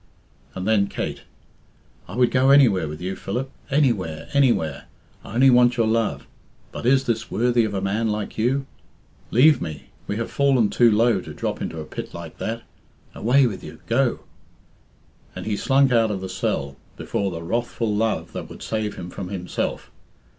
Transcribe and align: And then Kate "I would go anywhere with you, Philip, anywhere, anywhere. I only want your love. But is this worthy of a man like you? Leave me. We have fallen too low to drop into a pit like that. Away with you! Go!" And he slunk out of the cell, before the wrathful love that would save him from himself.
And 0.55 0.67
then 0.67 0.87
Kate 0.87 1.21
"I 2.07 2.15
would 2.15 2.31
go 2.31 2.49
anywhere 2.49 2.87
with 2.87 3.01
you, 3.01 3.15
Philip, 3.15 3.51
anywhere, 3.69 4.29
anywhere. 4.33 4.85
I 5.23 5.35
only 5.35 5.51
want 5.51 5.77
your 5.77 5.85
love. 5.85 6.25
But 6.71 6.87
is 6.87 7.03
this 7.03 7.29
worthy 7.29 7.65
of 7.65 7.75
a 7.75 7.81
man 7.81 8.07
like 8.07 8.35
you? 8.35 8.65
Leave 9.29 9.61
me. 9.61 9.89
We 10.07 10.15
have 10.15 10.31
fallen 10.31 10.71
too 10.71 10.89
low 10.89 11.21
to 11.21 11.35
drop 11.35 11.61
into 11.61 11.79
a 11.79 11.85
pit 11.85 12.15
like 12.15 12.39
that. 12.39 12.63
Away 13.13 13.45
with 13.45 13.63
you! 13.63 13.79
Go!" 13.85 14.21
And 15.35 15.45
he 15.45 15.55
slunk 15.55 15.91
out 15.91 16.09
of 16.09 16.21
the 16.21 16.29
cell, 16.29 16.77
before 16.97 17.29
the 17.29 17.43
wrathful 17.43 17.95
love 17.95 18.33
that 18.33 18.49
would 18.49 18.63
save 18.63 18.95
him 18.95 19.11
from 19.11 19.29
himself. 19.29 19.91